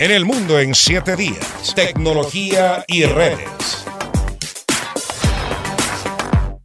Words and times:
En 0.00 0.12
el 0.12 0.24
mundo 0.24 0.60
en 0.60 0.76
7 0.76 1.16
días. 1.16 1.74
Tecnología 1.74 2.84
y 2.86 3.02
redes. 3.04 3.84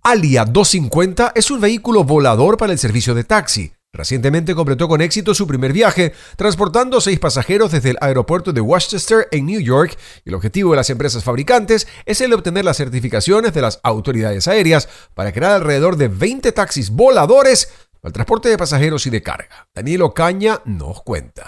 Alia 0.03 0.45
250 0.45 1.31
es 1.33 1.49
un 1.49 1.59
vehículo 1.59 2.03
volador 2.03 2.57
para 2.57 2.73
el 2.73 2.77
servicio 2.77 3.15
de 3.15 3.23
taxi. 3.23 3.73
Recientemente 3.91 4.53
completó 4.53 4.87
con 4.87 5.01
éxito 5.01 5.33
su 5.33 5.47
primer 5.47 5.73
viaje, 5.73 6.13
transportando 6.35 7.01
seis 7.01 7.17
pasajeros 7.17 7.71
desde 7.71 7.91
el 7.91 7.97
aeropuerto 8.01 8.53
de 8.53 8.61
Westchester 8.61 9.27
en 9.31 9.47
New 9.47 9.61
York, 9.61 9.97
el 10.25 10.35
objetivo 10.35 10.71
de 10.71 10.77
las 10.77 10.91
empresas 10.91 11.23
fabricantes 11.23 11.87
es 12.05 12.21
el 12.21 12.33
obtener 12.33 12.65
las 12.65 12.77
certificaciones 12.77 13.51
de 13.55 13.61
las 13.61 13.79
autoridades 13.81 14.47
aéreas 14.47 14.87
para 15.15 15.31
crear 15.31 15.53
alrededor 15.53 15.97
de 15.97 16.07
20 16.07 16.51
taxis 16.51 16.91
voladores 16.91 17.73
para 17.99 18.09
el 18.09 18.13
transporte 18.13 18.49
de 18.49 18.59
pasajeros 18.59 19.07
y 19.07 19.09
de 19.09 19.23
carga. 19.23 19.67
Daniel 19.73 20.03
Ocaña 20.03 20.61
nos 20.65 21.01
cuenta. 21.01 21.42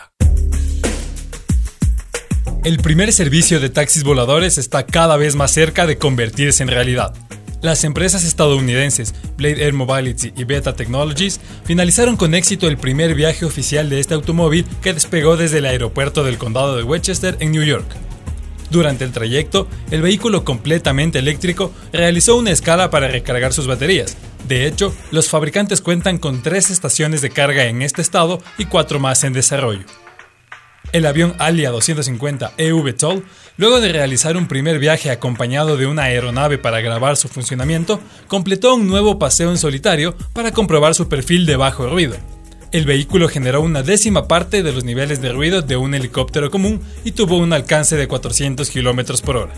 El 2.66 2.80
primer 2.80 3.14
servicio 3.14 3.60
de 3.60 3.70
taxis 3.70 4.04
voladores 4.04 4.58
está 4.58 4.88
cada 4.88 5.18
vez 5.18 5.36
más 5.36 5.52
cerca 5.52 5.86
de 5.86 6.00
convertirse 6.00 6.64
en 6.64 6.70
realidad. 6.70 7.14
Las 7.62 7.84
empresas 7.84 8.24
estadounidenses 8.24 9.14
Blade 9.38 9.64
Air 9.64 9.74
Mobility 9.74 10.34
y 10.36 10.46
Beta 10.46 10.74
Technologies 10.74 11.40
finalizaron 11.64 12.18
con 12.18 12.34
éxito 12.34 12.68
el 12.68 12.78
primer 12.78 13.14
viaje 13.14 13.46
oficial 13.46 13.88
de 13.88 14.00
este 14.00 14.16
automóvil 14.16 14.66
que 14.82 14.96
despegó 14.96 15.38
desde 15.38 15.60
el 15.60 15.68
aeropuerto 15.68 16.24
del 16.24 16.40
condado 16.40 16.76
de 16.76 16.82
Westchester 16.82 17.38
en 17.40 17.52
New 17.52 17.62
York. 17.62 17.86
Durante 18.72 19.04
el 19.04 19.12
trayecto, 19.12 19.68
el 19.92 20.02
vehículo 20.02 20.44
completamente 20.44 21.20
eléctrico 21.20 21.72
realizó 21.94 22.36
una 22.36 22.50
escala 22.50 22.90
para 22.90 23.08
recargar 23.08 23.54
sus 23.54 23.68
baterías. 23.68 24.18
De 24.48 24.66
hecho, 24.66 24.92
los 25.12 25.30
fabricantes 25.30 25.82
cuentan 25.82 26.18
con 26.18 26.42
tres 26.42 26.72
estaciones 26.72 27.22
de 27.22 27.30
carga 27.30 27.66
en 27.66 27.84
este 27.84 28.02
estado 28.02 28.42
y 28.58 28.66
cuatro 28.66 29.00
más 29.00 29.24
en 29.24 29.34
desarrollo. 29.34 29.86
El 30.96 31.06
avión 31.06 31.36
Alia 31.40 31.72
250 31.72 32.54
eVTOL, 32.58 33.26
luego 33.58 33.82
de 33.82 33.92
realizar 33.92 34.38
un 34.38 34.48
primer 34.48 34.80
viaje 34.80 35.12
acompañado 35.12 35.76
de 35.76 35.88
una 35.88 36.04
aeronave 36.04 36.58
para 36.58 36.80
grabar 36.80 37.18
su 37.18 37.28
funcionamiento, 37.28 38.00
completó 38.30 38.76
un 38.76 38.88
nuevo 38.88 39.20
paseo 39.20 39.52
en 39.52 39.58
solitario 39.58 40.16
para 40.32 40.54
comprobar 40.54 40.96
su 40.96 41.10
perfil 41.10 41.46
de 41.46 41.58
bajo 41.58 41.90
ruido. 41.90 42.16
El 42.72 42.86
vehículo 42.86 43.28
generó 43.28 43.60
una 43.60 43.84
décima 43.84 44.30
parte 44.30 44.64
de 44.64 44.72
los 44.72 44.86
niveles 44.86 45.22
de 45.22 45.34
ruido 45.34 45.62
de 45.62 45.76
un 45.76 45.96
helicóptero 45.96 46.50
común 46.50 46.80
y 47.04 47.12
tuvo 47.12 47.40
un 47.40 47.52
alcance 47.52 47.98
de 47.98 48.08
400 48.08 48.70
km 48.70 49.22
por 49.22 49.36
hora. 49.36 49.54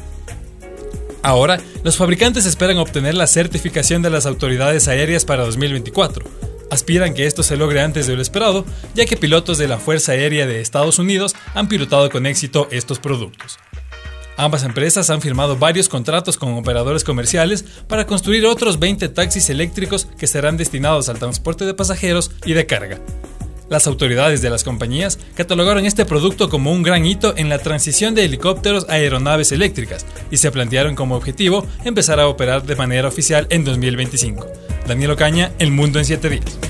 Ahora, 1.22 1.60
los 1.84 1.98
fabricantes 1.98 2.48
esperan 2.48 2.78
obtener 2.78 3.14
la 3.14 3.28
certificación 3.28 4.02
de 4.02 4.10
las 4.10 4.26
autoridades 4.26 4.88
aéreas 4.88 5.24
para 5.24 5.46
2024 5.46 6.47
aspiran 6.70 7.14
que 7.14 7.26
esto 7.26 7.44
se 7.44 7.58
logre 7.58 7.82
antes 7.82 8.08
de 8.08 8.16
lo 8.16 8.22
esperado, 8.22 8.66
ya 8.94 9.06
que 9.06 9.18
pilotos 9.18 9.58
de 9.58 9.68
la 9.68 9.78
Fuerza 9.78 10.14
Aérea 10.14 10.48
de 10.48 10.62
Estados 10.62 11.00
Unidos 11.00 11.36
han 11.54 11.68
pilotado 11.68 12.10
con 12.10 12.26
éxito 12.26 12.68
estos 12.72 13.00
productos. 13.00 13.58
Ambas 14.38 14.64
empresas 14.64 15.10
han 15.10 15.22
firmado 15.22 15.58
varios 15.58 15.90
contratos 15.90 16.38
con 16.38 16.54
operadores 16.54 17.04
comerciales 17.04 17.66
para 17.88 18.06
construir 18.06 18.46
otros 18.46 18.78
20 18.78 19.10
taxis 19.10 19.50
eléctricos 19.50 20.08
que 20.18 20.28
serán 20.28 20.58
destinados 20.58 21.10
al 21.10 21.18
transporte 21.18 21.66
de 21.66 21.74
pasajeros 21.74 22.32
y 22.46 22.54
de 22.54 22.68
carga. 22.68 23.02
Las 23.70 23.88
autoridades 23.88 24.42
de 24.42 24.50
las 24.50 24.64
compañías 24.64 25.20
catalogaron 25.36 25.86
este 25.86 26.06
producto 26.06 26.50
como 26.50 26.72
un 26.72 26.84
gran 26.84 27.06
hito 27.06 27.34
en 27.36 27.50
la 27.50 27.60
transición 27.60 28.16
de 28.16 28.26
helicópteros 28.26 28.88
a 28.88 28.94
aeronaves 28.94 29.52
eléctricas 29.52 30.06
y 30.32 30.38
se 30.38 30.52
plantearon 30.52 30.96
como 30.96 31.16
objetivo 31.16 31.66
empezar 31.84 32.20
a 32.20 32.28
operar 32.28 32.64
de 32.64 32.76
manera 32.76 33.08
oficial 33.08 33.48
en 33.50 33.66
2025. 33.66 34.48
Daniel 34.88 35.12
Ocaña, 35.12 35.52
El 35.60 35.72
Mundo 35.72 36.00
en 36.00 36.06
7 36.06 36.30
días. 36.30 36.67